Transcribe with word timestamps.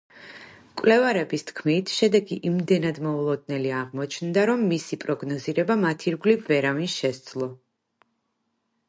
მკვლევარების 0.67 1.43
თქმით, 1.49 1.91
შედეგი 1.97 2.37
იმდენად 2.51 2.97
მოულოდნელი 3.07 3.73
აღმოჩნდა, 3.81 4.47
რომ 4.51 4.65
მისი 4.73 4.99
პროგნოზირება 5.05 5.77
მათ 5.85 6.07
ირგვლივ 6.13 6.49
ვერავინ 6.51 6.91
შესძლო. 6.95 7.51